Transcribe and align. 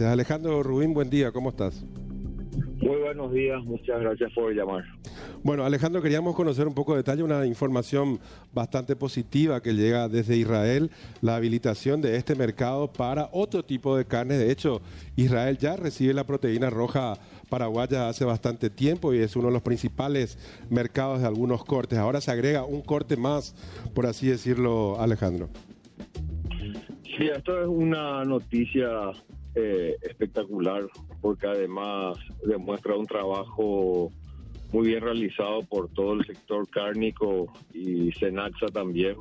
Alejandro 0.00 0.62
Rubín, 0.62 0.94
buen 0.94 1.10
día, 1.10 1.32
¿cómo 1.32 1.50
estás? 1.50 1.84
Muy 2.80 2.96
buenos 2.96 3.30
días, 3.30 3.62
muchas 3.62 4.00
gracias 4.00 4.32
por 4.32 4.50
llamar. 4.50 4.84
Bueno, 5.42 5.66
Alejandro, 5.66 6.00
queríamos 6.00 6.34
conocer 6.34 6.66
un 6.66 6.72
poco 6.72 6.92
de 6.92 7.00
detalle 7.00 7.22
una 7.22 7.44
información 7.44 8.18
bastante 8.54 8.96
positiva 8.96 9.60
que 9.60 9.74
llega 9.74 10.08
desde 10.08 10.38
Israel, 10.38 10.90
la 11.20 11.36
habilitación 11.36 12.00
de 12.00 12.16
este 12.16 12.34
mercado 12.34 12.90
para 12.90 13.28
otro 13.32 13.66
tipo 13.66 13.94
de 13.94 14.06
carne. 14.06 14.38
De 14.38 14.50
hecho, 14.50 14.80
Israel 15.14 15.58
ya 15.58 15.76
recibe 15.76 16.14
la 16.14 16.24
proteína 16.24 16.70
roja 16.70 17.18
paraguaya 17.50 18.08
hace 18.08 18.24
bastante 18.24 18.70
tiempo 18.70 19.12
y 19.12 19.18
es 19.18 19.36
uno 19.36 19.48
de 19.48 19.52
los 19.52 19.62
principales 19.62 20.38
mercados 20.70 21.20
de 21.20 21.26
algunos 21.26 21.66
cortes. 21.66 21.98
Ahora 21.98 22.22
se 22.22 22.30
agrega 22.30 22.64
un 22.64 22.80
corte 22.80 23.18
más, 23.18 23.54
por 23.94 24.06
así 24.06 24.28
decirlo, 24.28 24.98
Alejandro. 24.98 25.50
Sí, 27.18 27.26
esto 27.26 27.60
es 27.60 27.68
una 27.68 28.24
noticia 28.24 28.88
eh, 29.54 29.96
espectacular 30.02 30.86
porque 31.20 31.46
además 31.46 32.18
demuestra 32.44 32.96
un 32.96 33.06
trabajo 33.06 34.10
muy 34.72 34.88
bien 34.88 35.02
realizado 35.02 35.62
por 35.62 35.88
todo 35.90 36.14
el 36.14 36.24
sector 36.24 36.68
cárnico 36.70 37.52
y 37.72 38.10
Senaxa 38.12 38.66
también. 38.66 39.16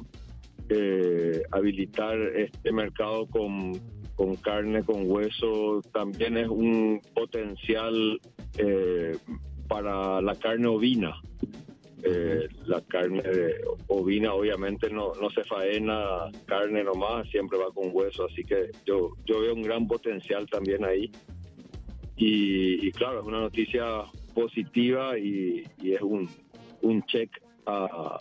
Habilitar 1.51 2.17
este 2.37 2.71
mercado 2.71 3.25
con, 3.25 3.73
con, 4.15 4.37
carne, 4.37 4.83
con 4.83 5.11
hueso, 5.11 5.81
también 5.91 6.37
es 6.37 6.47
un 6.47 7.01
potencial 7.13 8.21
eh, 8.57 9.17
para 9.67 10.21
la 10.21 10.35
carne 10.35 10.67
ovina. 10.67 11.15
Eh, 12.03 12.47
la 12.65 12.81
carne 12.81 13.21
ovina 13.87 14.33
obviamente 14.33 14.89
no, 14.89 15.13
no 15.21 15.29
se 15.29 15.43
faena 15.43 16.31
carne 16.45 16.83
nomás, 16.83 17.29
siempre 17.29 17.59
va 17.59 17.71
con 17.71 17.89
hueso, 17.91 18.25
así 18.25 18.43
que 18.43 18.71
yo, 18.85 19.11
yo 19.25 19.41
veo 19.41 19.53
un 19.53 19.61
gran 19.61 19.87
potencial 19.87 20.47
también 20.49 20.83
ahí. 20.83 21.11
Y, 22.23 22.91
claro, 22.91 23.21
es 23.21 23.25
una 23.25 23.39
noticia 23.39 24.03
positiva 24.35 25.17
y, 25.17 25.63
es 25.83 26.01
un, 26.01 26.29
un 26.83 27.03
check 27.03 27.31
a, 27.65 28.19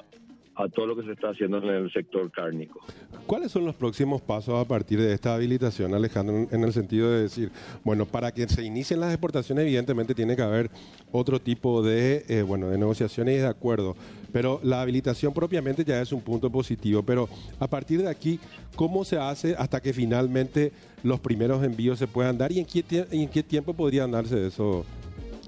a 0.62 0.68
todo 0.68 0.86
lo 0.86 0.96
que 0.96 1.02
se 1.04 1.12
está 1.12 1.30
haciendo 1.30 1.58
en 1.58 1.64
el 1.64 1.92
sector 1.92 2.30
cárnico. 2.30 2.80
¿Cuáles 3.26 3.50
son 3.50 3.64
los 3.64 3.74
próximos 3.74 4.20
pasos 4.20 4.60
a 4.60 4.68
partir 4.68 5.00
de 5.00 5.12
esta 5.12 5.34
habilitación, 5.34 5.94
Alejandro, 5.94 6.48
en 6.50 6.64
el 6.64 6.72
sentido 6.72 7.10
de 7.10 7.22
decir, 7.22 7.50
bueno, 7.84 8.04
para 8.06 8.32
que 8.32 8.46
se 8.48 8.62
inicien 8.62 9.00
las 9.00 9.12
exportaciones, 9.12 9.64
evidentemente 9.64 10.14
tiene 10.14 10.36
que 10.36 10.42
haber 10.42 10.70
otro 11.12 11.40
tipo 11.40 11.82
de, 11.82 12.24
eh, 12.28 12.42
bueno, 12.42 12.68
de 12.68 12.78
negociaciones 12.78 13.36
y 13.36 13.38
de 13.38 13.46
acuerdo, 13.46 13.96
pero 14.32 14.60
la 14.62 14.82
habilitación 14.82 15.32
propiamente 15.32 15.84
ya 15.84 16.00
es 16.00 16.12
un 16.12 16.20
punto 16.20 16.50
positivo, 16.50 17.02
pero 17.02 17.28
a 17.58 17.66
partir 17.66 18.02
de 18.02 18.08
aquí, 18.08 18.38
¿cómo 18.76 19.04
se 19.04 19.18
hace 19.18 19.54
hasta 19.56 19.80
que 19.80 19.92
finalmente 19.92 20.72
los 21.02 21.20
primeros 21.20 21.64
envíos 21.64 21.98
se 21.98 22.06
puedan 22.06 22.36
dar 22.36 22.52
y 22.52 22.58
en 22.58 22.66
qué, 22.66 22.84
en 23.10 23.28
qué 23.28 23.42
tiempo 23.42 23.74
podrían 23.74 24.10
darse 24.10 24.46
eso, 24.46 24.84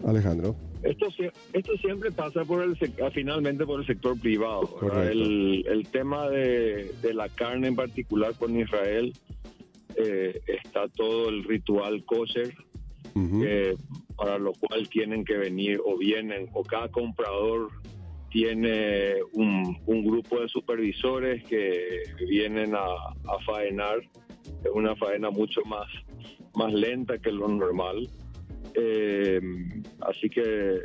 Alejandro? 0.07 0.55
Esto, 0.83 1.07
esto 1.53 1.77
siempre 1.79 2.11
pasa 2.11 2.45
por 2.45 2.63
el 2.63 2.77
finalmente 3.13 3.65
por 3.65 3.81
el 3.81 3.87
sector 3.87 4.19
privado. 4.19 4.79
El, 5.09 5.65
el, 5.69 5.87
tema 5.89 6.29
de, 6.29 6.93
de, 7.01 7.15
la 7.15 7.29
carne 7.29 7.69
en 7.69 7.77
particular 7.77 8.35
con 8.35 8.59
Israel 8.59 9.13
eh, 9.97 10.41
está 10.47 10.89
todo 10.89 11.29
el 11.29 11.45
ritual 11.45 12.05
kosher, 12.05 12.55
para 14.17 14.39
lo 14.39 14.53
cual 14.53 14.89
tienen 14.89 15.25
que 15.25 15.37
venir 15.37 15.81
o 15.85 15.97
vienen, 15.97 16.49
o 16.53 16.65
cada 16.65 16.89
comprador 16.89 17.69
tiene 18.31 19.17
un, 19.35 19.79
un 19.87 20.05
grupo 20.05 20.41
de 20.41 20.49
supervisores 20.49 21.45
que 21.45 22.03
vienen 22.27 22.75
a, 22.75 22.81
a 22.81 23.39
faenar. 23.47 24.01
Es 24.65 24.71
una 24.73 24.97
faena 24.97 25.31
mucho 25.31 25.61
más, 25.67 25.87
más 26.57 26.73
lenta 26.73 27.19
que 27.19 27.31
lo 27.31 27.47
normal. 27.47 28.09
Eh, 28.75 29.41
así 30.01 30.29
que, 30.29 30.81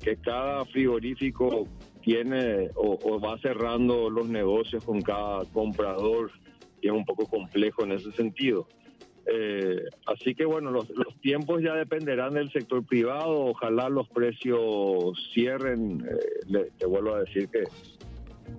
que 0.00 0.16
cada 0.16 0.64
frigorífico 0.66 1.66
tiene 2.02 2.70
o, 2.74 3.20
va 3.20 3.38
cerrando 3.38 4.08
los 4.08 4.28
negocios 4.28 4.84
con 4.84 5.02
cada 5.02 5.44
comprador 5.52 6.30
y 6.80 6.86
es 6.86 6.92
un 6.92 7.04
poco 7.04 7.26
complejo 7.26 7.84
en 7.84 7.92
ese 7.92 8.12
sentido. 8.12 8.66
Eh, 9.30 9.84
así 10.06 10.34
que 10.34 10.46
bueno, 10.46 10.70
los, 10.70 10.88
los, 10.88 11.14
tiempos 11.20 11.62
ya 11.62 11.74
dependerán 11.74 12.32
del 12.32 12.50
sector 12.50 12.82
privado. 12.84 13.46
Ojalá 13.46 13.90
los 13.90 14.08
precios 14.08 15.18
cierren. 15.34 16.00
Eh, 16.00 16.70
le, 16.80 16.86
vuelvo 16.86 17.14
a 17.14 17.20
decir 17.20 17.48
que 17.50 17.64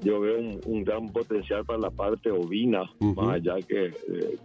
yo 0.04 0.20
veo 0.20 0.40
un, 0.40 0.84
gran 0.84 1.08
potencial 1.10 1.66
para 1.66 1.80
la 1.80 1.90
parte 1.90 2.30
ovina, 2.30 2.84
más 3.00 3.30
allá 3.30 3.56
que, 3.68 3.92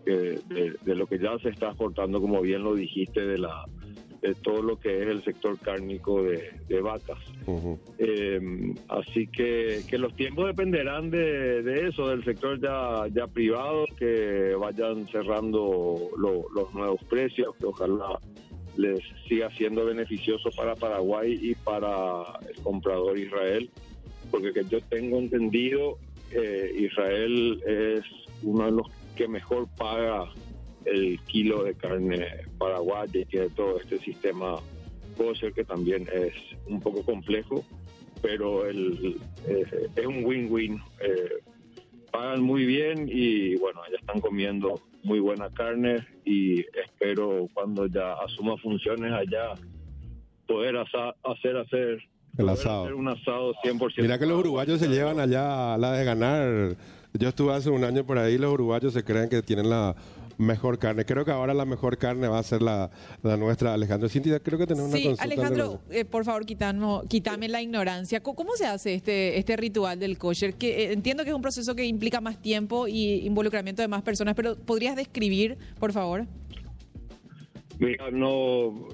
de, 0.07 0.95
lo 0.95 1.07
que 1.07 1.19
ya 1.19 1.39
se 1.41 1.51
está 1.51 1.69
exportando, 1.69 2.23
como 2.23 2.41
bien 2.41 2.63
lo 2.63 2.75
dijiste, 2.75 3.27
de 3.27 3.37
la 3.37 3.67
de 4.25 4.35
todo 4.37 4.63
lo 4.63 4.81
que 4.81 5.03
es 5.03 5.09
el 5.09 5.23
sector 5.23 5.59
cárnico 5.59 6.23
de, 6.23 6.81
vacas. 6.81 7.19
Eh, 7.99 8.75
así 8.89 9.27
que, 9.27 9.83
que 9.87 9.99
los 9.99 10.17
tiempos 10.17 10.47
dependerán 10.47 11.11
de, 11.11 11.87
eso, 11.87 12.09
del 12.09 12.25
sector 12.25 12.59
ya, 12.59 13.07
ya 13.13 13.27
privado, 13.27 13.85
que 13.99 14.55
vayan 14.59 15.07
cerrando 15.09 16.09
los 16.17 16.75
nuevos 16.75 17.05
precios, 17.05 17.55
que 17.57 17.67
ojalá 17.67 18.19
les 18.79 19.01
siga 19.29 19.51
siendo 19.51 19.85
beneficioso 19.85 20.49
para 20.57 20.75
Paraguay 20.75 21.39
y 21.43 21.55
para 21.55 22.23
el 22.49 22.63
comprador 22.63 23.19
Israel, 23.19 23.69
porque 24.31 24.55
que 24.55 24.65
yo 24.65 24.81
tengo 24.89 25.19
entendido, 25.19 25.99
eh, 26.33 26.73
Israel 26.79 27.63
es 27.67 28.05
uno 28.43 28.65
de 28.65 28.73
los 28.73 28.87
que 29.17 29.29
mejor 29.29 29.69
paga 29.77 30.25
el 30.87 31.21
kilo 31.27 31.65
de 31.65 31.75
carne 31.75 32.27
paraguaya 32.59 33.21
y 33.21 33.25
tiene 33.25 33.49
todo 33.51 33.81
este 33.81 33.99
sistema 34.01 34.61
kosher 35.17 35.53
que 35.53 35.65
también 35.65 36.07
es 36.13 36.35
un 36.67 36.81
poco 36.81 37.03
complejo, 37.03 37.65
pero 38.23 38.67
el, 38.67 39.17
eh, 39.47 39.89
es 39.95 40.07
un 40.07 40.25
win-win. 40.25 40.81
Eh, 41.01 41.43
pagan 42.11 42.43
muy 42.43 42.65
bien 42.65 43.09
y 43.09 43.57
bueno, 43.57 43.81
ya 43.91 43.99
están 43.99 44.21
comiendo 44.21 44.81
muy 45.03 45.19
buena 45.19 45.51
carne 45.51 46.07
y 46.25 46.61
espero 46.61 47.49
cuando 47.53 47.87
ya 47.87 48.13
asuma 48.25 48.57
funciones 48.59 49.13
allá 49.13 49.55
poder 50.47 50.77
hacer 50.77 51.57
hacer 51.57 51.99
el 52.39 52.49
asado. 52.49 52.97
un 52.97 53.09
asado 53.09 53.55
100%. 53.65 54.03
Mira 54.03 54.19
que 54.19 54.27
los 54.27 54.39
uruguayos 54.39 54.81
se 54.81 54.89
llevan 54.89 55.21
allá 55.21 55.75
a 55.75 55.79
la 55.79 55.93
de 55.93 56.05
ganar. 56.05 56.77
Yo 57.15 57.29
estuve 57.29 57.53
hace 57.53 57.71
un 57.71 57.85
año 57.85 58.05
por 58.05 58.19
ahí, 58.19 58.39
los 58.39 58.53
uruguayos 58.53 58.93
se 58.93 59.05
creen 59.05 59.29
que 59.29 59.43
tienen 59.43 59.71
la 59.71 59.95
mejor 60.39 60.79
carne. 60.79 61.05
Creo 61.05 61.25
que 61.25 61.31
ahora 61.31 61.55
la 61.55 61.65
mejor 61.65 61.99
carne 61.99 62.29
va 62.29 62.39
a 62.39 62.43
ser 62.43 62.63
la, 62.63 62.91
nuestra, 63.23 63.75
Alejandro. 63.75 64.09
Cintia, 64.09 64.41
creo 64.41 64.59
que 64.59 64.67
tenemos 64.67 64.91
una 64.91 64.99
sí, 64.99 65.15
Alejandro, 65.19 65.81
eh, 65.91 66.05
por 66.05 66.25
favor, 66.25 66.45
quítame 66.47 67.49
la 67.49 67.63
ignorancia. 67.63 68.21
¿Cómo, 68.21 68.55
se 68.57 68.67
hace 68.67 68.95
este, 68.95 69.39
este 69.39 69.57
ritual 69.57 69.99
del 69.99 70.19
kosher? 70.19 70.55
Que, 70.55 70.85
eh, 70.85 70.93
entiendo 70.93 71.25
que 71.25 71.31
es 71.31 71.37
un 71.37 71.43
proceso 71.43 71.75
que 71.75 71.85
implica 71.85 72.21
más 72.21 72.41
tiempo 72.41 72.89
y 72.89 73.27
involucramiento 73.27 73.83
de 73.83 73.89
más 73.89 74.03
personas, 74.03 74.35
pero 74.35 74.57
¿podrías 74.57 74.97
describir, 74.97 75.59
por 75.79 75.93
favor? 75.93 76.27
Mira, 77.79 78.11
no 78.11 78.89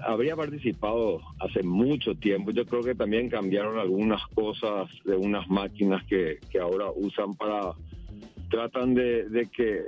habría 0.00 0.36
participado 0.36 1.20
hace 1.40 1.62
mucho 1.62 2.14
tiempo. 2.14 2.50
Yo 2.50 2.66
creo 2.66 2.82
que 2.82 2.94
también 2.94 3.28
cambiaron 3.28 3.78
algunas 3.78 4.24
cosas 4.28 4.88
de 5.04 5.16
unas 5.16 5.48
máquinas 5.48 6.04
que, 6.06 6.38
que 6.50 6.58
ahora 6.58 6.90
usan 6.94 7.34
para 7.34 7.72
tratan 8.50 8.94
de, 8.94 9.28
de 9.28 9.46
que 9.46 9.82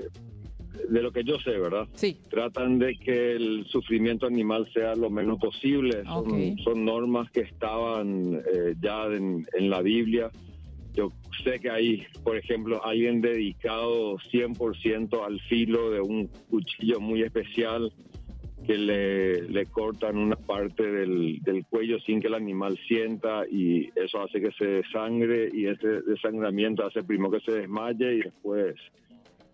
de 0.88 1.02
lo 1.02 1.12
que 1.12 1.24
yo 1.24 1.38
sé, 1.40 1.50
¿verdad? 1.58 1.88
Sí. 1.94 2.16
Tratan 2.30 2.78
de 2.78 2.96
que 2.98 3.32
el 3.32 3.66
sufrimiento 3.66 4.26
animal 4.26 4.68
sea 4.72 4.94
lo 4.94 5.10
menos 5.10 5.38
posible. 5.38 6.02
Son, 6.64 6.84
normas 6.84 7.30
que 7.30 7.40
estaban 7.40 8.34
eh, 8.34 8.74
ya 8.80 9.06
en, 9.06 9.46
la 9.70 9.82
Biblia. 9.82 10.30
Yo 10.94 11.12
sé 11.44 11.60
que 11.60 11.70
hay, 11.70 12.06
por 12.24 12.36
ejemplo, 12.36 12.84
alguien 12.84 13.20
dedicado 13.20 14.16
100% 14.32 15.24
al 15.24 15.40
filo 15.42 15.90
de 15.90 16.00
un 16.00 16.28
cuchillo 16.50 17.00
muy 17.00 17.22
especial 17.22 17.92
que 18.66 18.76
le, 18.76 19.42
le 19.48 19.66
cortan 19.66 20.18
una 20.18 20.36
parte 20.36 20.82
del, 20.82 21.40
del, 21.42 21.64
cuello 21.64 21.98
sin 22.00 22.20
que 22.20 22.26
el 22.26 22.34
animal 22.34 22.78
sienta 22.86 23.44
y 23.50 23.88
eso 23.96 24.20
hace 24.20 24.40
que 24.40 24.52
se 24.52 24.66
desangre 24.66 25.48
y 25.52 25.66
ese 25.66 26.02
desangramiento 26.02 26.84
hace 26.84 27.02
primero 27.02 27.30
que 27.30 27.40
se 27.40 27.52
desmaye 27.52 28.16
y 28.16 28.20
después 28.20 28.74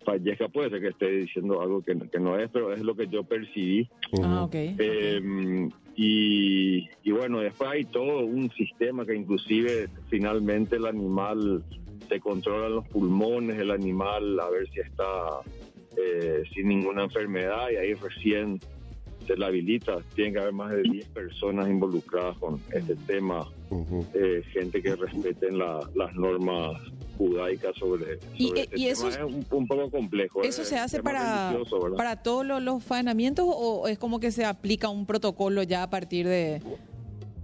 fallezca, 0.05 0.47
puede 0.47 0.69
ser 0.69 0.81
que 0.81 0.87
esté 0.89 1.09
diciendo 1.09 1.61
algo 1.61 1.81
que, 1.81 1.95
no 2.19 2.37
es, 2.39 2.49
pero 2.51 2.71
es 2.71 2.81
lo 2.81 2.95
que 2.95 3.07
yo 3.07 3.23
percibí. 3.23 3.89
Ah, 4.23 4.43
ok. 4.43 4.55
Em, 4.55 5.69
y, 5.95 7.11
bueno, 7.11 7.39
después 7.39 7.69
hay 7.69 7.85
todo 7.85 8.25
un 8.25 8.49
sistema 8.51 9.05
que 9.05 9.15
inclusive 9.15 9.89
finalmente 10.09 10.75
el 10.75 10.85
animal 10.85 11.63
se 12.07 12.19
controla 12.19 12.69
los 12.69 12.87
pulmones, 12.87 13.57
el 13.57 13.71
animal 13.71 14.39
a 14.39 14.49
ver 14.49 14.69
si 14.69 14.79
está 14.79 15.41
eh, 15.97 16.43
sin 16.53 16.67
ninguna 16.67 17.03
enfermedad 17.03 17.69
y 17.71 17.77
ahí 17.77 17.93
recién 17.93 18.59
se 19.25 19.35
la 19.35 19.47
habilita, 19.47 19.97
tiene 20.13 20.33
que 20.33 20.39
haber 20.39 20.53
más 20.53 20.71
de 20.71 20.83
10 20.83 21.07
personas 21.07 21.67
involucradas 21.67 22.37
con 22.37 22.59
este 22.71 22.95
tema, 23.07 23.47
eh, 24.13 24.43
gente 24.51 24.83
que 24.83 24.95
respeten 24.95 25.57
las 25.57 26.15
normas 26.15 26.79
judaicas 27.17 27.75
sobre, 27.77 28.19
y, 28.35 28.57
este 28.59 28.89
eso 28.89 29.07
es 29.07 29.17
un, 29.17 29.43
poco 29.43 29.89
complejo. 29.89 30.43
¿Eso 30.43 30.63
se 30.63 30.77
hace 30.77 31.01
para, 31.01 31.57
para 31.95 32.17
todos 32.17 32.45
los, 32.45 32.61
los 32.61 32.83
faenamientos 32.83 33.45
o 33.47 33.87
es 33.87 33.97
como 33.97 34.19
que 34.19 34.31
se 34.31 34.45
aplica 34.45 34.89
un 34.89 35.05
protocolo 35.05 35.63
ya 35.63 35.83
a 35.83 35.89
partir 35.89 36.27
de, 36.27 36.61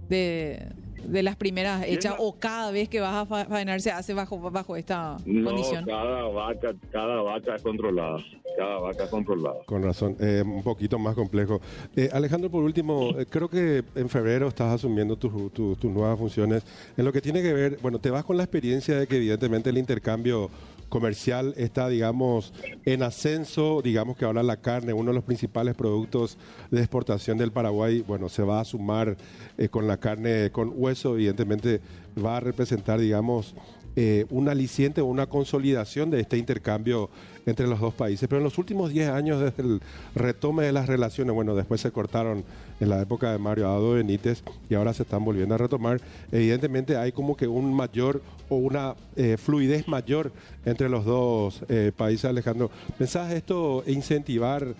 de 0.08 0.66
de 1.04 1.22
las 1.22 1.36
primeras 1.36 1.84
hechas 1.86 2.14
o 2.18 2.34
cada 2.38 2.70
vez 2.70 2.88
que 2.88 3.00
vas 3.00 3.26
a 3.30 3.44
faenar 3.46 3.80
se 3.80 3.90
hace 3.90 4.14
bajo 4.14 4.38
bajo 4.50 4.76
esta 4.76 5.16
no, 5.24 5.50
condición? 5.50 5.84
cada 5.84 6.22
vaca, 6.28 6.74
cada 6.90 7.22
vaca 7.22 7.56
es 7.56 7.62
controlada, 7.62 8.18
cada 8.56 8.78
vaca 8.78 9.10
controlada. 9.10 9.58
Con 9.66 9.82
razón, 9.82 10.16
eh, 10.20 10.42
un 10.44 10.62
poquito 10.62 10.98
más 10.98 11.14
complejo. 11.14 11.60
Eh, 11.96 12.08
Alejandro, 12.12 12.50
por 12.50 12.62
último, 12.62 13.10
eh, 13.18 13.26
creo 13.28 13.48
que 13.48 13.82
en 13.94 14.08
febrero 14.08 14.48
estás 14.48 14.74
asumiendo 14.74 15.16
tus, 15.16 15.52
tus 15.52 15.84
nuevas 15.84 16.18
funciones. 16.18 16.62
En 16.96 17.04
lo 17.04 17.12
que 17.12 17.20
tiene 17.20 17.42
que 17.42 17.52
ver, 17.52 17.78
bueno, 17.82 17.98
te 17.98 18.10
vas 18.10 18.24
con 18.24 18.36
la 18.36 18.44
experiencia 18.44 18.98
de 18.98 19.06
que 19.06 19.16
evidentemente 19.16 19.70
el 19.70 19.78
intercambio 19.78 20.50
comercial 20.92 21.54
está, 21.56 21.88
digamos, 21.88 22.52
en 22.84 23.02
ascenso, 23.02 23.80
digamos 23.80 24.14
que 24.14 24.26
ahora 24.26 24.42
la 24.42 24.58
carne, 24.58 24.92
uno 24.92 25.10
de 25.10 25.14
los 25.14 25.24
principales 25.24 25.74
productos 25.74 26.36
de 26.70 26.80
exportación 26.80 27.38
del 27.38 27.50
Paraguay, 27.50 28.04
bueno, 28.06 28.28
se 28.28 28.42
va 28.42 28.60
a 28.60 28.64
sumar 28.66 29.16
eh, 29.56 29.70
con 29.70 29.88
la 29.88 29.96
carne 29.96 30.50
con 30.52 30.70
hueso, 30.76 31.14
evidentemente 31.14 31.80
va 32.22 32.36
a 32.36 32.40
representar, 32.40 33.00
digamos, 33.00 33.54
eh, 33.96 34.26
un 34.28 34.50
aliciente 34.50 35.00
o 35.00 35.06
una 35.06 35.26
consolidación 35.26 36.10
de 36.10 36.20
este 36.20 36.36
intercambio 36.36 37.08
entre 37.46 37.66
los 37.66 37.80
dos 37.80 37.94
países. 37.94 38.28
Pero 38.28 38.38
en 38.38 38.44
los 38.44 38.58
últimos 38.58 38.90
10 38.90 39.10
años, 39.10 39.40
desde 39.40 39.62
el 39.62 39.80
retome 40.14 40.64
de 40.64 40.72
las 40.72 40.86
relaciones, 40.86 41.34
bueno, 41.34 41.54
después 41.54 41.80
se 41.80 41.90
cortaron 41.90 42.44
en 42.80 42.88
la 42.88 43.00
época 43.00 43.30
de 43.30 43.38
Mario 43.38 43.68
Ado 43.68 43.92
Benítez 43.92 44.42
y 44.68 44.74
ahora 44.74 44.92
se 44.92 45.04
están 45.04 45.24
volviendo 45.24 45.54
a 45.54 45.58
retomar, 45.58 46.00
evidentemente 46.32 46.96
hay 46.96 47.12
como 47.12 47.36
que 47.36 47.46
un 47.46 47.72
mayor 47.74 48.22
o 48.48 48.56
una 48.56 48.94
eh, 49.16 49.36
fluidez 49.38 49.88
mayor 49.88 50.32
entre 50.64 50.88
los 50.88 51.04
dos 51.04 51.62
eh, 51.68 51.92
países, 51.96 52.26
Alejandro. 52.26 52.70
¿Pensás 52.98 53.32
esto 53.32 53.84
incentivar, 53.86 54.74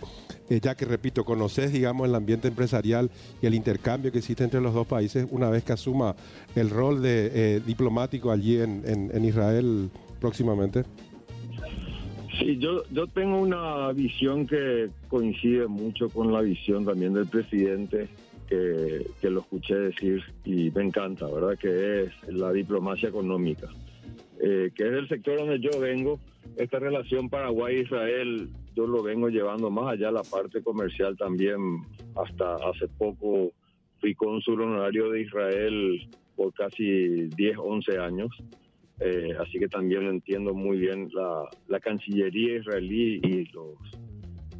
eh, 0.50 0.60
ya 0.60 0.74
que 0.74 0.84
repito, 0.84 1.24
conoces, 1.24 1.72
digamos, 1.72 2.08
el 2.08 2.14
ambiente 2.14 2.48
empresarial 2.48 3.10
y 3.40 3.46
el 3.46 3.54
intercambio 3.54 4.10
que 4.10 4.18
existe 4.18 4.44
entre 4.44 4.60
los 4.60 4.74
dos 4.74 4.86
países 4.86 5.26
una 5.30 5.48
vez 5.48 5.62
que 5.64 5.72
asuma 5.72 6.16
el 6.54 6.70
rol 6.70 7.02
de 7.02 7.62
diplomático 7.64 8.30
allí 8.30 8.60
en 8.60 9.24
Israel 9.24 9.90
próximamente? 10.20 10.84
Sí, 12.42 12.58
yo, 12.58 12.82
yo 12.90 13.06
tengo 13.06 13.38
una 13.40 13.92
visión 13.92 14.48
que 14.48 14.90
coincide 15.06 15.68
mucho 15.68 16.08
con 16.08 16.32
la 16.32 16.40
visión 16.40 16.84
también 16.84 17.12
del 17.12 17.28
presidente, 17.28 18.08
que, 18.48 19.06
que 19.20 19.30
lo 19.30 19.42
escuché 19.42 19.76
decir 19.76 20.24
y 20.44 20.68
me 20.72 20.82
encanta, 20.82 21.26
¿verdad? 21.28 21.56
Que 21.56 22.02
es 22.02 22.10
la 22.26 22.52
diplomacia 22.52 23.10
económica, 23.10 23.68
eh, 24.40 24.72
que 24.74 24.88
es 24.88 24.92
el 24.92 25.08
sector 25.08 25.38
donde 25.38 25.60
yo 25.60 25.78
vengo. 25.78 26.18
Esta 26.56 26.80
relación 26.80 27.30
Paraguay-Israel, 27.30 28.50
yo 28.74 28.88
lo 28.88 29.04
vengo 29.04 29.28
llevando 29.28 29.70
más 29.70 29.92
allá 29.92 30.10
la 30.10 30.24
parte 30.24 30.62
comercial 30.62 31.16
también. 31.16 31.82
Hasta 32.16 32.56
hace 32.56 32.88
poco 32.88 33.52
fui 34.00 34.16
cónsul 34.16 34.62
honorario 34.62 35.10
de 35.10 35.22
Israel 35.22 36.08
por 36.34 36.52
casi 36.54 37.28
10, 37.28 37.56
11 37.56 37.98
años. 37.98 38.30
Eh, 39.04 39.34
así 39.40 39.58
que 39.58 39.66
también 39.68 40.06
entiendo 40.06 40.54
muy 40.54 40.78
bien 40.78 41.10
la, 41.68 41.80
Cancillería 41.80 42.58
israelí 42.58 43.20
y 43.24 43.44
los, 43.52 43.76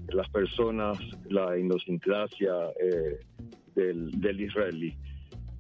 las 0.09 0.29
personas, 0.31 0.99
la 1.29 1.57
idiosincrasia 1.57 2.53
eh, 2.81 3.21
del, 3.77 4.41
israelí. 4.41 4.97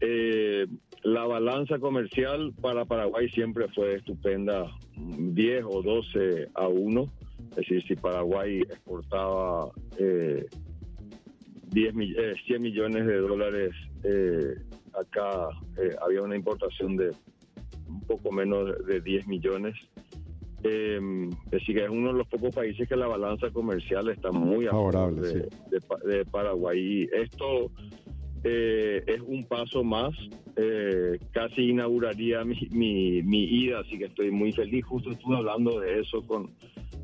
Eh, 0.01 0.67
la 1.05 1.25
balanza 1.27 1.79
comercial 1.79 2.53
para 2.61 2.85
Paraguay 2.85 3.29
siempre 3.29 3.69
fue 3.69 3.95
estupenda, 3.95 4.67
10 4.97 5.65
o 5.65 5.83
12 5.83 6.49
a 6.55 6.67
1. 6.67 7.05
Es 7.51 7.57
decir, 7.57 7.83
si 7.87 7.95
Paraguay 7.95 8.63
exportaba 8.63 9.71
10, 11.69 11.95
100 12.47 12.63
millones 12.63 13.07
de 13.07 13.17
dólares, 13.19 13.75
acá 14.95 15.49
había 16.05 16.23
una 16.23 16.35
importación 16.35 16.97
de 16.97 17.13
poco 18.17 18.33
menos 18.33 18.87
de 18.87 19.01
10 19.01 19.27
millones. 19.27 19.75
Eh, 20.65 21.01
decir, 21.51 21.75
que 21.75 21.85
es 21.85 21.91
uno 21.91 22.13
de 22.13 22.19
los 22.19 22.29
pocos 22.29 22.55
países 22.55 22.89
que 22.89 22.95
la 22.95 23.09
balanza 23.09 23.51
comercial 23.51 24.09
está 24.11 24.31
muy 24.31 24.67
favorable 24.67 25.49
de, 26.05 26.25
Paraguay. 26.31 26.79
Y 26.79 27.03
esto 27.13 27.73
eh, 28.45 29.03
es 29.07 29.21
un 29.21 29.45
paso 29.45 29.83
más. 29.83 30.15
Eh, 30.57 31.19
casi 31.33 31.71
inauguraría 31.71 32.45
mi, 32.45 32.57
mi, 32.71 33.23
mi, 33.23 33.45
ida, 33.45 33.81
así 33.81 33.99
que 33.99 34.05
estoy 34.05 34.31
muy 34.31 34.53
feliz. 34.53 34.85
Justo 34.85 35.11
estuve 35.11 35.37
hablando 35.37 35.81
de 35.81 36.01
eso 36.01 36.23
con 36.23 36.51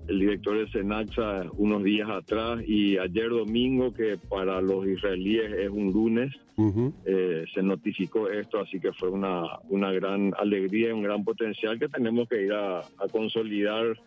el 0.08 0.18
director 0.20 0.58
de 0.58 0.70
Senaxa 0.70 1.44
unos 1.58 1.84
días 1.84 2.08
atrás 2.08 2.60
y 2.66 2.96
ayer 2.98 3.28
domingo, 3.28 3.92
que 3.92 4.16
para 4.16 4.60
los 4.60 4.86
israelíes 4.86 5.52
es 5.52 5.68
un 5.68 5.92
lunes, 5.92 6.34
eh, 7.04 7.44
se 7.54 7.62
notificó 7.62 8.28
esto, 8.28 8.58
así 8.58 8.80
que 8.80 8.92
fue 8.92 9.10
una, 9.10 9.44
una 9.68 9.92
gran 9.92 10.32
alegría 10.38 10.88
y 10.88 10.92
un 10.92 11.02
gran 11.02 11.24
potencial 11.24 11.78
que 11.78 11.88
tenemos 11.88 12.28
que 12.28 12.42
ir 12.42 12.52
a, 12.52 12.80
consolidar 13.12 13.98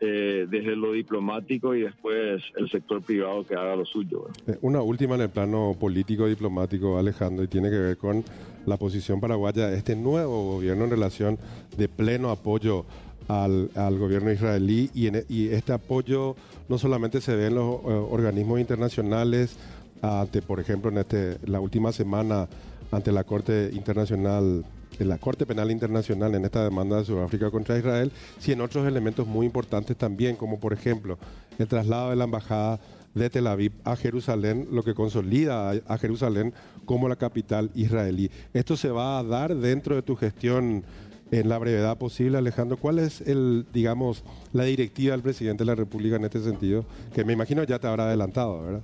eh, 0.00 0.46
desde 0.50 0.74
lo 0.74 0.92
diplomático 0.92 1.76
y 1.76 1.82
después 1.82 2.42
el 2.56 2.68
sector 2.70 3.02
privado 3.02 3.46
que 3.46 3.54
haga 3.54 3.76
lo 3.76 3.84
suyo. 3.84 4.26
Eh, 4.46 4.56
una 4.62 4.82
última 4.82 5.14
en 5.14 5.20
el 5.20 5.30
plano 5.30 5.76
político 5.78 6.26
diplomático, 6.26 6.98
Alejandro, 6.98 7.44
y 7.44 7.48
tiene 7.48 7.70
que 7.70 7.78
ver 7.78 7.96
con 7.98 8.24
la 8.66 8.78
posición 8.78 9.20
paraguaya 9.20 9.68
de 9.68 9.76
este 9.76 9.94
nuevo 9.94 10.54
gobierno 10.54 10.84
en 10.84 10.90
relación 10.90 11.38
de 11.76 11.88
pleno 11.88 12.30
apoyo 12.30 12.84
al, 13.32 13.98
gobierno 13.98 14.30
israelí 14.32 14.90
y, 14.94 15.06
e, 15.06 15.24
y, 15.28 15.48
este 15.48 15.72
apoyo 15.72 16.36
no 16.68 16.78
solamente 16.78 17.20
se 17.20 17.34
ve 17.34 17.46
en 17.46 17.54
los 17.54 17.74
eh, 17.74 17.88
organismos 17.88 18.60
internacionales, 18.60 19.56
ante, 20.02 20.42
por 20.42 20.58
ejemplo, 20.58 20.90
en 20.90 20.98
este, 20.98 21.38
la 21.44 21.60
última 21.60 21.92
semana 21.92 22.48
ante 22.90 23.12
la 23.12 23.24
Corte 23.24 23.70
Internacional, 23.72 24.64
en 24.98 25.08
la 25.08 25.18
Corte 25.18 25.46
Penal 25.46 25.70
Internacional 25.70 26.34
en 26.34 26.44
esta 26.44 26.62
demanda 26.64 26.98
de 26.98 27.04
Sudáfrica 27.04 27.50
contra 27.50 27.78
Israel, 27.78 28.12
sino 28.38 28.54
en 28.56 28.60
otros 28.62 28.86
elementos 28.86 29.26
muy 29.26 29.46
importantes 29.46 29.96
también, 29.96 30.36
como 30.36 30.60
por 30.60 30.72
ejemplo 30.72 31.18
el 31.58 31.68
traslado 31.68 32.10
de 32.10 32.16
la 32.16 32.24
embajada 32.24 32.80
de 33.14 33.30
Tel 33.30 33.46
Aviv 33.46 33.72
a 33.84 33.96
Jerusalén, 33.96 34.68
lo 34.70 34.82
que 34.82 34.94
consolida 34.94 35.70
a 35.70 35.98
Jerusalén 35.98 36.52
como 36.84 37.08
la 37.08 37.16
capital 37.16 37.70
israelí. 37.74 38.30
Esto 38.52 38.76
se 38.76 38.90
va 38.90 39.18
a 39.18 39.22
dar 39.22 39.54
dentro 39.54 39.94
de 39.94 40.02
tu 40.02 40.16
gestión 40.16 40.84
en 41.32 41.48
la 41.48 41.58
brevedad 41.58 41.98
posible. 41.98 42.38
Alejandro, 42.38 42.76
¿cuál 42.76 42.98
es 42.98 43.22
el, 43.22 43.64
digamos, 43.72 44.22
la 44.52 44.64
directiva 44.64 45.12
del 45.12 45.22
presidente 45.22 45.64
de 45.64 45.66
la 45.66 45.74
República 45.74 46.16
en 46.16 46.24
este 46.24 46.40
sentido? 46.40 46.84
Que 47.14 47.24
me 47.24 47.32
imagino 47.32 47.64
ya 47.64 47.78
te 47.78 47.88
habrá 47.88 48.04
adelantado, 48.04 48.62
¿verdad? 48.62 48.82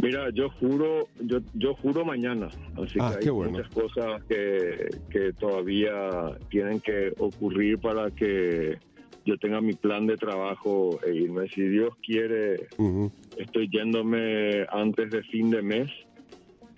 Mira, 0.00 0.30
yo 0.34 0.48
juro, 0.50 1.08
yo, 1.20 1.38
yo 1.54 1.74
juro 1.74 2.04
mañana, 2.04 2.48
así 2.82 2.98
ah, 3.00 3.16
que 3.20 3.28
hay 3.28 3.34
muchas 3.34 3.68
cosas 3.68 4.22
que, 4.28 4.88
que 5.10 5.32
todavía 5.34 5.92
tienen 6.48 6.80
que 6.80 7.12
ocurrir 7.18 7.78
para 7.78 8.10
que 8.10 8.78
yo 9.24 9.36
tenga 9.38 9.60
mi 9.60 9.74
plan 9.74 10.06
de 10.06 10.16
trabajo 10.16 10.98
e 11.06 11.14
irme. 11.14 11.48
Si 11.48 11.62
Dios 11.62 11.90
quiere, 12.04 12.68
estoy 13.36 13.68
yéndome 13.70 14.66
antes 14.70 15.10
de 15.10 15.22
fin 15.24 15.50
de 15.50 15.62
mes 15.62 15.90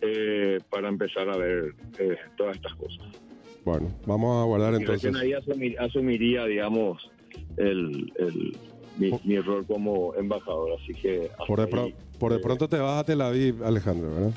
eh, 0.01 0.59
para 0.69 0.89
empezar 0.89 1.29
a 1.29 1.37
ver 1.37 1.75
eh, 1.99 2.17
todas 2.37 2.57
estas 2.57 2.75
cosas. 2.75 3.07
Bueno, 3.65 3.89
vamos 4.07 4.43
a 4.43 4.45
guardar 4.45 4.75
entonces. 4.75 5.15
ahí 5.17 5.33
asumiría, 5.79 6.45
digamos, 6.45 7.11
el, 7.57 8.13
mi, 8.99 9.39
rol 9.41 9.67
como 9.67 10.15
embajador, 10.15 10.79
así 10.81 10.93
que... 10.95 11.31
Por 11.47 11.67
de, 11.67 11.95
por 12.19 12.33
de 12.33 12.39
pronto 12.41 12.69
te 12.69 12.79
vas 12.79 13.01
a 13.01 13.05
Tel 13.05 13.21
Aviv, 13.21 13.65
Alejandro, 13.65 14.11
¿verdad? 14.11 14.33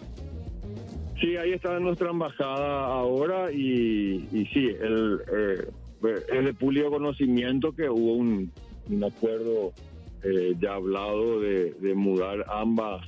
Sí, 1.20 1.36
ahí 1.36 1.52
está 1.52 1.80
nuestra 1.80 2.12
embajada 2.12 2.86
ahora 2.86 3.52
y, 3.52 4.28
y 4.32 4.46
sí, 4.54 4.68
el, 4.68 5.20
eh, 5.36 5.68
es 6.32 6.46
de 6.46 6.54
público 6.54 6.92
conocimiento 6.92 7.74
que 7.74 7.90
hubo 7.90 8.14
un, 8.14 8.52
acuerdo 9.04 9.74
eh, 10.24 10.56
ya 10.60 10.76
hablado 10.76 11.42
de, 11.42 11.72
de 11.72 11.96
mudar 11.96 12.46
ambas 12.50 13.06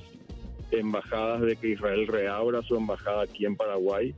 embajadas, 0.72 1.40
de 1.42 1.56
que 1.56 1.68
Israel 1.68 2.06
reabra 2.06 2.62
su 2.62 2.76
embajada 2.76 3.22
aquí 3.22 3.46
en 3.46 3.56
Paraguay 3.56 4.14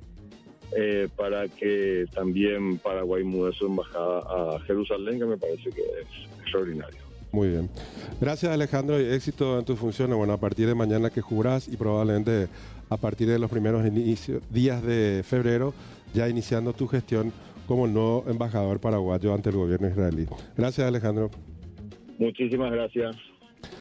eh, 0.77 1.09
para 1.17 1.49
que 1.49 2.07
también 2.15 2.79
Paraguay 2.79 3.25
mude 3.25 3.53
su 3.53 3.67
embajada 3.67 4.21
a 4.21 4.61
Jerusalén, 4.67 5.19
que 5.19 5.27
me 5.27 5.37
parece 5.37 5.71
que 5.71 5.83
es 5.83 6.41
extraordinario. 6.43 6.99
Muy 7.33 7.49
bien. 7.49 7.71
Gracias 8.21 8.53
Alejandro 8.53 9.01
y 9.01 9.05
éxito 9.05 9.59
en 9.59 9.65
tus 9.65 9.79
funciones. 9.79 10.17
Bueno, 10.17 10.35
a 10.35 10.41
partir 10.41 10.67
de 10.67 10.75
mañana 10.75 11.11
que 11.11 11.23
jurás 11.23 11.67
y 11.67 11.77
probablemente 11.77 12.49
a 12.91 12.97
partir 12.99 13.27
de 13.29 13.39
los 13.39 13.51
primeros 13.51 13.83
días 14.51 14.83
de 14.83 15.23
febrero, 15.25 15.73
ya 16.13 16.29
iniciando 16.29 16.75
tu 16.75 16.87
gestión 16.87 17.33
como 17.67 17.87
nuevo 17.87 18.25
embajador 18.29 18.81
paraguayo 18.81 19.33
ante 19.33 19.49
el 19.49 19.57
gobierno 19.57 19.89
israelí. 19.89 20.27
Gracias 20.57 20.87
Alejandro. 20.87 21.31
Muchísimas 22.19 22.71
gracias. 22.71 23.17